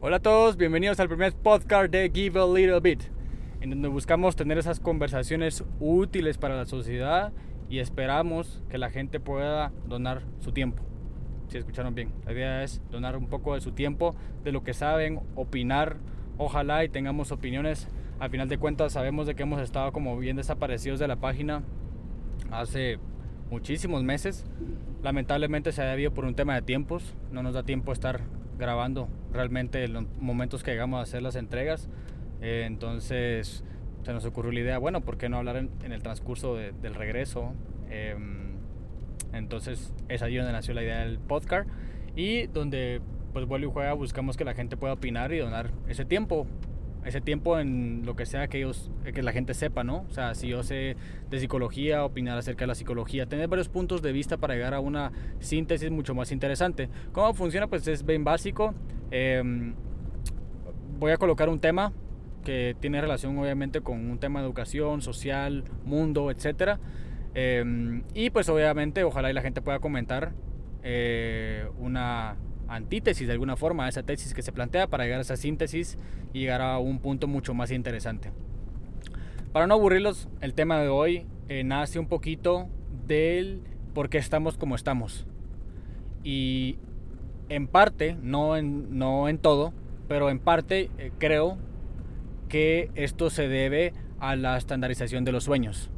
[0.00, 3.02] Hola a todos, bienvenidos al primer podcast de Give a Little Bit,
[3.60, 7.32] en donde buscamos tener esas conversaciones útiles para la sociedad
[7.68, 10.84] y esperamos que la gente pueda donar su tiempo.
[11.48, 14.72] Si escucharon bien, la idea es donar un poco de su tiempo, de lo que
[14.72, 15.96] saben, opinar,
[16.36, 17.88] ojalá y tengamos opiniones.
[18.20, 21.64] Al final de cuentas sabemos de que hemos estado como bien desaparecidos de la página
[22.52, 23.00] hace
[23.50, 24.44] muchísimos meses.
[25.02, 29.08] Lamentablemente se ha debido por un tema de tiempos, no nos da tiempo estar grabando
[29.32, 31.88] realmente en los momentos que llegamos a hacer las entregas.
[32.40, 33.64] Eh, entonces
[34.02, 37.52] se nos ocurrió la idea, bueno, ¿por qué no hablar en, el transcurso del regreso?
[37.90, 38.56] Em,
[39.32, 41.68] entonces es allí donde nació la idea del podcast
[42.16, 43.00] y donde
[43.32, 46.46] pues vuelve y juega buscamos que la gente pueda opinar y donar ese tiempo
[47.04, 50.34] ese tiempo en lo que sea que ellos que la gente sepa no o sea
[50.34, 50.96] si yo sé
[51.30, 54.80] de psicología opinar acerca de la psicología tener varios puntos de vista para llegar a
[54.80, 56.88] una síntesis mucho más interesante.
[57.12, 58.74] Cómo funciona pues es bien básico.
[59.10, 59.74] Em,
[60.98, 61.92] voy a colocar un tema
[62.44, 66.78] que tiene relación obviamente con un tema de educación social mundo etcétera.
[67.34, 70.32] Em, y pues obviamente ojalá y la gente pueda comentar
[70.82, 72.36] eh, una
[72.68, 75.98] antítesis de alguna forma a esa tesis que se plantea para llegar a esa síntesis
[76.32, 78.30] y llegar a un punto mucho más interesante.
[79.52, 82.68] Para no aburrirlos, el tema de hoy eh, nace un poquito
[83.06, 83.62] del
[83.94, 85.26] por qué estamos como estamos.
[86.22, 86.76] Y
[87.48, 89.72] en parte, no en, no en todo,
[90.06, 91.56] pero en parte eh, creo
[92.48, 95.90] que esto se debe a la estandarización de los sueños.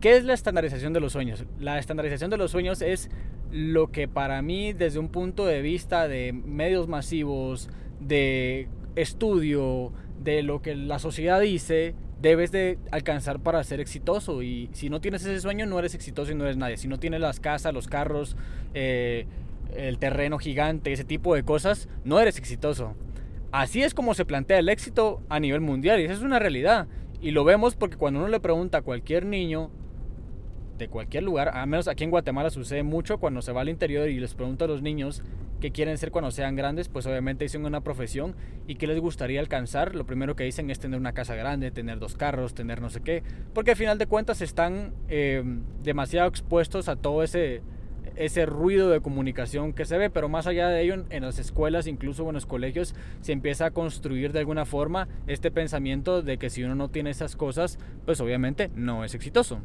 [0.00, 1.44] ¿Qué es la estandarización de los sueños?
[1.58, 3.10] La estandarización de los sueños es
[3.50, 7.68] lo que para mí desde un punto de vista de medios masivos,
[8.00, 14.42] de estudio, de lo que la sociedad dice, debes de alcanzar para ser exitoso.
[14.42, 16.76] Y si no tienes ese sueño, no eres exitoso y no eres nadie.
[16.76, 18.36] Si no tienes las casas, los carros,
[18.74, 19.26] eh,
[19.76, 22.94] el terreno gigante, ese tipo de cosas, no eres exitoso.
[23.52, 26.86] Así es como se plantea el éxito a nivel mundial y esa es una realidad.
[27.20, 29.70] Y lo vemos porque cuando uno le pregunta a cualquier niño
[30.78, 34.08] de cualquier lugar, a menos aquí en Guatemala sucede mucho cuando se va al interior
[34.08, 35.22] y les pregunta a los niños
[35.60, 39.40] qué quieren ser cuando sean grandes, pues obviamente dicen una profesión y qué les gustaría
[39.40, 39.94] alcanzar.
[39.94, 43.00] Lo primero que dicen es tener una casa grande, tener dos carros, tener no sé
[43.00, 43.22] qué,
[43.52, 45.42] porque al final de cuentas están eh,
[45.82, 47.62] demasiado expuestos a todo ese,
[48.16, 51.86] ese ruido de comunicación que se ve, pero más allá de ello, en las escuelas,
[51.86, 56.50] incluso en los colegios, se empieza a construir de alguna forma este pensamiento de que
[56.50, 59.60] si uno no tiene esas cosas, pues obviamente no es exitoso.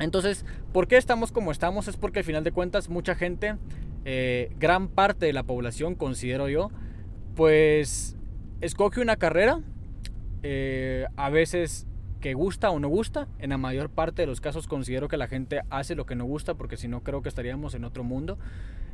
[0.00, 1.86] Entonces, ¿por qué estamos como estamos?
[1.86, 3.56] Es porque al final de cuentas mucha gente,
[4.04, 6.70] eh, gran parte de la población, considero yo,
[7.36, 8.16] pues
[8.60, 9.60] escoge una carrera,
[10.42, 11.86] eh, a veces
[12.20, 13.28] que gusta o no gusta.
[13.38, 16.24] En la mayor parte de los casos considero que la gente hace lo que no
[16.24, 18.38] gusta porque si no creo que estaríamos en otro mundo.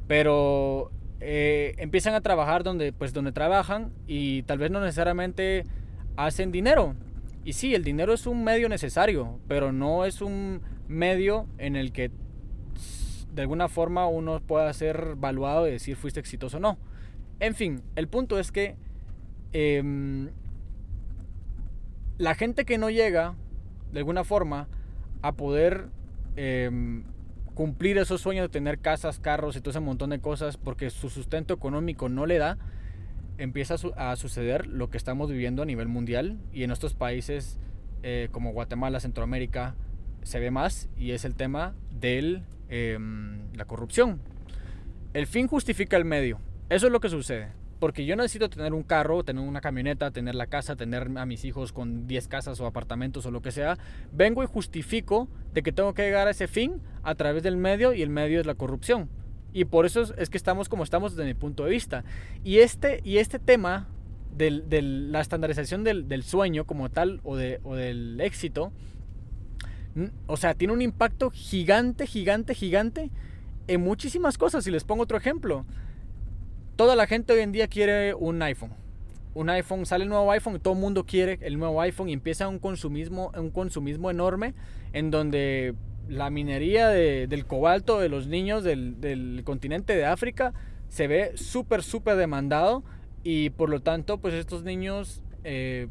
[0.06, 0.90] Pero
[1.20, 5.64] eh, empiezan a trabajar donde, pues, donde trabajan y tal vez no necesariamente
[6.16, 6.94] hacen dinero.
[7.44, 11.92] Y sí, el dinero es un medio necesario, pero no es un medio en el
[11.92, 12.10] que
[13.34, 16.78] de alguna forma uno pueda ser evaluado y decir fuiste exitoso o no.
[17.38, 18.76] En fin, el punto es que
[19.52, 20.30] em,
[22.18, 23.34] la gente que no llega
[23.92, 24.68] de alguna forma
[25.22, 25.88] a poder
[26.36, 27.04] em,
[27.54, 31.10] cumplir esos sueños de tener casas, carros y todo ese montón de cosas porque su
[31.10, 32.58] sustento económico no le da,
[33.38, 37.58] empieza a, suceder lo que estamos viviendo a nivel mundial y en estos países
[38.02, 39.74] eh, como Guatemala, Centroamérica,
[40.26, 44.20] se ve más y es el tema de em, la corrupción.
[45.14, 46.40] El fin justifica el medio.
[46.68, 47.52] Eso es lo que sucede.
[47.78, 51.44] Porque yo necesito tener un carro, tener una camioneta, tener la casa, tener a mis
[51.44, 53.78] hijos con 10 casas o apartamentos o lo que sea.
[54.12, 57.92] Vengo y justifico de que tengo que llegar a ese fin a través del medio
[57.92, 59.08] y el medio es la corrupción.
[59.52, 62.02] Y por eso es que estamos como estamos desde mi punto de vista.
[62.42, 63.86] Y este, y este tema
[64.36, 68.72] de la estandarización del, del, sueño como tal o, de, o del éxito
[70.26, 73.10] o sea, tiene un impacto gigante, gigante, gigante
[73.66, 74.66] en muchísimas cosas.
[74.66, 75.64] Y les pongo otro ejemplo.
[76.76, 78.72] Toda la gente hoy en día quiere un iPhone.
[79.34, 82.12] Un iPhone, sale el nuevo iPhone y todo el mundo quiere el nuevo iPhone y
[82.12, 84.54] empieza un consumismo, un consumismo enorme
[84.92, 85.74] en donde
[86.08, 90.52] la minería del cobalto de los niños del, continente de África
[90.88, 92.84] se ve súper, súper demandado
[93.24, 95.88] y por lo tanto pues estos niños eh,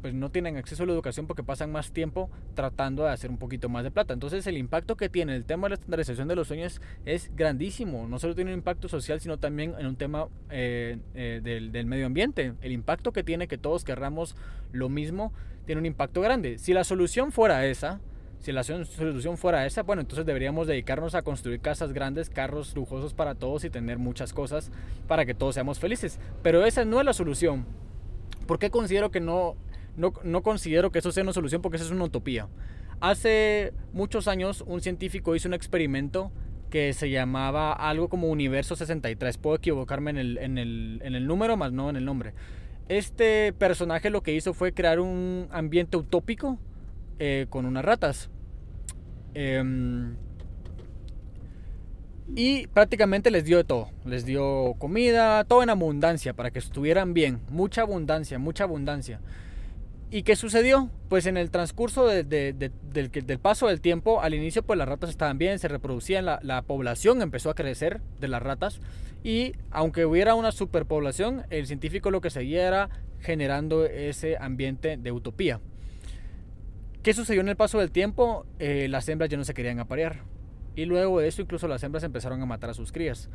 [0.00, 3.38] pues no tienen acceso a la educación porque pasan más tiempo tratando de hacer un
[3.38, 4.14] poquito más de plata.
[4.14, 8.06] Entonces el impacto que tiene el tema de la estandarización de los sueños es grandísimo.
[8.08, 11.86] No solo tiene un impacto social, sino también en un tema eh, eh, del, del,
[11.86, 12.54] medio ambiente.
[12.60, 14.36] El impacto que tiene que todos querramos
[14.72, 15.32] lo mismo
[15.66, 16.58] tiene un impacto grande.
[16.58, 18.00] Si la solución fuera esa,
[18.40, 23.12] si la solución fuera esa, bueno, entonces deberíamos dedicarnos a construir casas grandes, carros lujosos
[23.12, 24.70] para todos y tener muchas cosas
[25.08, 26.20] para que todos seamos felices.
[26.42, 27.66] Pero esa no es la solución.
[28.46, 29.56] ¿Por qué considero que no,
[29.98, 31.60] no, no considero que eso sea una solución?
[31.60, 32.48] Porque eso es una utopía.
[33.00, 36.32] Hace muchos años un científico hizo un experimento
[36.70, 39.38] que se llamaba algo como Universo 63.
[39.38, 42.34] Puedo equivocarme en el, en el, en el número, más no en el nombre.
[42.88, 46.58] Este personaje lo que hizo fue crear un ambiente utópico
[47.18, 48.30] eh, con unas ratas.
[49.34, 50.16] Em,
[52.34, 53.88] y prácticamente les dio de todo.
[54.04, 57.40] Les dio comida, todo en abundancia para que estuvieran bien.
[57.50, 59.20] Mucha abundancia, mucha abundancia.
[60.10, 60.90] ¿Y qué sucedió?
[61.10, 65.36] Pues en el transcurso del, del, paso del tiempo, al inicio pues las ratas estaban
[65.36, 68.80] bien, se reproducían, la, la, población empezó a crecer de las ratas
[69.22, 72.88] y aunque hubiera una superpoblación, el científico lo que seguía era
[73.20, 75.60] generando ese ambiente de utopía.
[77.02, 78.46] ¿Qué sucedió en el paso del tiempo?
[78.58, 80.22] Eh, las hembras ya no se querían aparear
[80.78, 83.28] y luego de eso incluso las hembras empezaron a matar a sus crías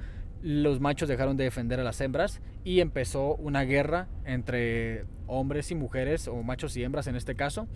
[0.44, 5.76] los machos dejaron de defender a las hembras y empezó una guerra entre hombres y
[5.76, 7.68] mujeres, o machos y hembras en este caso,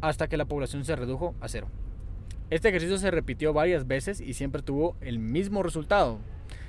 [0.00, 1.68] hasta que la población se redujo a cero.
[2.48, 6.18] Este ejercicio se repitió varias veces y siempre tuvo el mismo resultado.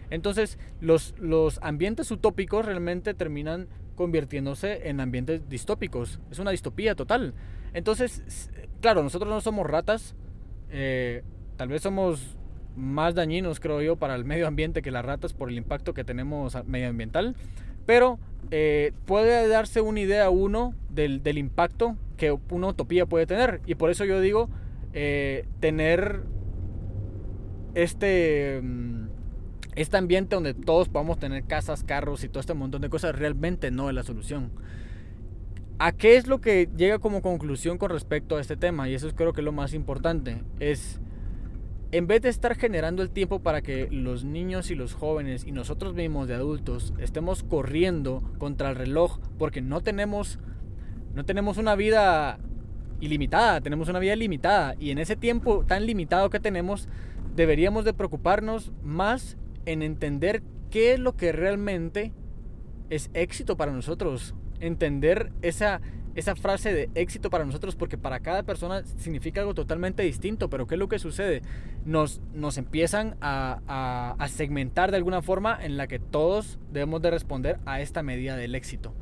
[0.09, 6.19] Entonces, los, los ambientes utópicos realmente terminan convirtiéndose en ambientes distópicos.
[6.29, 7.33] Es una distopía total.
[7.73, 8.51] Entonces,
[8.81, 10.13] claro, nosotros no somos ratas,
[10.69, 11.23] eh,
[11.57, 12.37] tal vez somos
[12.75, 16.03] más dañinos, creo yo, para el medio ambiente que las ratas por el impacto que
[16.03, 17.35] tenemos medioambiental.
[17.85, 18.19] Pero
[18.51, 23.61] eh, puede darse una idea uno del, del, impacto que una utopía puede tener.
[23.65, 24.49] Y por eso yo digo,
[24.93, 26.23] eh, tener
[27.75, 29.07] este, mm,
[29.75, 33.71] este ambiente donde todos podamos tener casas, carros y todo este montón de cosas realmente
[33.71, 34.51] no es la solución.
[35.79, 38.89] ¿A qué es lo que llega como conclusión con respecto a este tema?
[38.89, 40.41] Y eso creo que es lo más importante.
[40.59, 40.99] Es
[41.91, 45.51] en vez de estar generando el tiempo para que los niños y los jóvenes y
[45.51, 50.39] nosotros mismos de adultos estemos corriendo contra el reloj porque no tenemos
[51.15, 52.39] no tenemos una vida
[52.99, 54.75] ilimitada, tenemos una vida limitada.
[54.79, 56.87] Y en ese tiempo tan limitado que tenemos
[57.35, 62.13] deberíamos de preocuparnos más en entender qué es lo que realmente
[62.89, 65.81] es éxito para nosotros, entender esa
[66.17, 70.65] esa frase de éxito para nosotros porque para cada persona significa algo totalmente distinto, pero
[70.65, 71.43] ¿qué es lo que sucede?
[71.85, 77.11] Nos, nos empiezan a, a, segmentar de alguna forma en la que todos debemos de
[77.11, 78.95] responder a esta medida del éxito.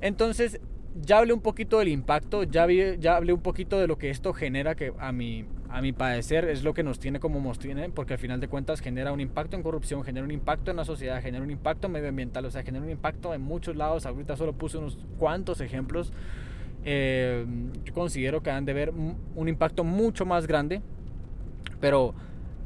[0.00, 0.60] Entonces,
[1.00, 4.10] ya hablé un poquito del impacto, ya, vi, ya hablé un poquito de lo que
[4.10, 7.58] esto genera, que a mi, a mi parecer es lo que nos tiene como nos
[7.58, 10.76] tiene, porque al final de cuentas genera un impacto en corrupción, genera un impacto en
[10.76, 14.06] la sociedad, genera un impacto medioambiental, o sea, genera un impacto en muchos lados.
[14.06, 16.12] Ahorita solo puse unos cuantos ejemplos.
[16.84, 17.46] Eh,
[17.84, 20.82] yo considero que han de ver un impacto mucho más grande,
[21.80, 22.14] pero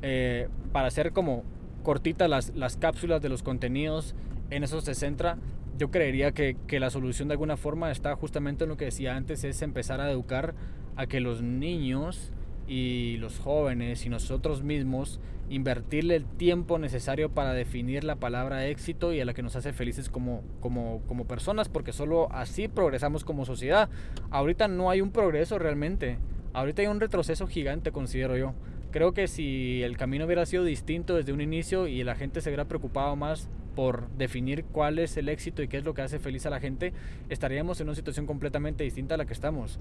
[0.03, 1.43] eh, para hacer como
[1.83, 4.15] cortitas las, las cápsulas de los contenidos,
[4.51, 5.39] en eso se centra
[5.79, 9.17] yo creería que, que, la solución de alguna forma está justamente en lo que decía
[9.17, 10.55] antes, es empezar a educar
[10.97, 12.33] a que los niños
[12.67, 19.13] y los jóvenes y nosotros mismos invertirle el tiempo necesario para definir la palabra éxito
[19.13, 23.25] y a la que nos hace felices como, como, como personas, porque solo así progresamos
[23.25, 23.89] como sociedad.
[24.31, 26.19] Ahorita no hay un progreso realmente,
[26.53, 28.55] ahorita hay un retroceso gigante, considero yo.
[28.91, 32.49] Creo que si el camino hubiera sido distinto desde un inicio y la gente se
[32.49, 36.19] hubiera preocupado más por definir cuál es el éxito y qué es lo que hace
[36.19, 36.93] feliz a la gente,
[37.29, 39.79] estaríamos en una situación completamente distinta a la que estamos.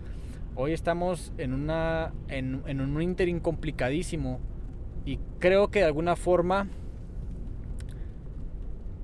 [0.53, 4.39] Hoy estamos en, una, en, en un interim complicadísimo
[5.05, 6.67] y creo que de alguna forma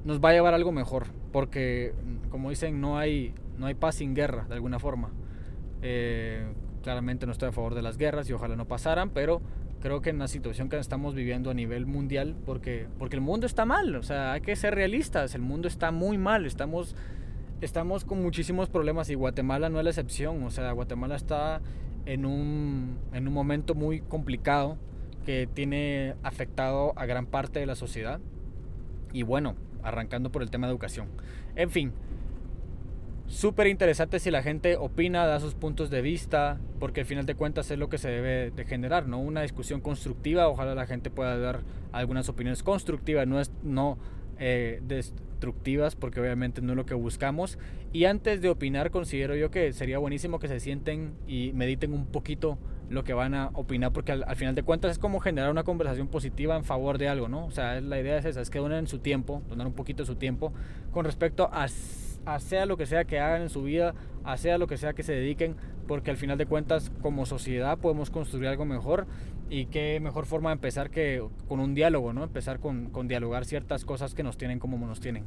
[0.03, 1.93] nos va a llevar algo mejor, porque
[2.29, 5.11] como dicen, no hay, no hay paz sin guerra, de alguna forma.
[5.81, 6.45] Eh,
[6.83, 9.41] claramente no estoy a favor de las guerras y ojalá no pasaran, pero
[9.81, 13.45] creo que en la situación que estamos viviendo a nivel mundial, porque, porque el mundo
[13.45, 16.95] está mal, o sea, hay que ser realistas, el mundo está muy mal, estamos,
[17.59, 21.61] estamos con muchísimos problemas y Guatemala no es la excepción, o sea, Guatemala está
[22.05, 24.77] en un, en un momento muy complicado
[25.25, 28.19] que tiene afectado a gran parte de la sociedad
[29.13, 31.07] y bueno, arrancando por el tema de educación.
[31.55, 31.91] En fin,
[33.31, 37.35] súper interesante si la gente opina, da sus puntos de vista, porque al final de
[37.35, 39.19] cuentas es lo que se debe de generar, ¿no?
[39.19, 41.61] Una discusión constructiva, ojalá la gente pueda dar
[41.93, 43.97] algunas opiniones constructivas, no, es, no
[44.37, 47.57] eh, destructivas, porque obviamente no es lo que buscamos.
[47.93, 52.07] Y antes de opinar, considero yo que sería buenísimo que se sienten y mediten un
[52.07, 52.57] poquito
[52.89, 56.09] lo que van a opinar, porque al, final de cuentas es como generar una conversación
[56.09, 57.45] positiva en favor de algo, ¿no?
[57.45, 60.07] O sea, la idea es esa, es que donen su tiempo, donar un poquito de
[60.07, 60.51] su tiempo
[60.91, 61.69] con respecto a
[62.39, 65.03] sea lo que sea que hagan en su vida, a sea lo que sea que
[65.03, 65.55] se dediquen,
[65.87, 69.07] porque al final de cuentas como sociedad podemos construir algo mejor
[69.49, 72.23] y qué mejor forma de empezar que con un diálogo, ¿no?
[72.23, 75.25] Empezar con, con dialogar ciertas cosas que nos tienen como nos tienen.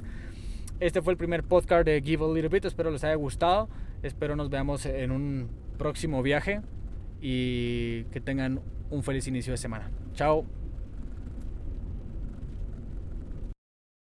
[0.81, 3.69] Este fue el primer podcast de Give a Little Bit, espero les haya gustado,
[4.03, 5.49] espero nos veamos en un
[5.79, 6.63] próximo viaje
[7.21, 8.61] y que tengan
[8.91, 9.91] un feliz inicio de semana.
[10.15, 10.63] Chao.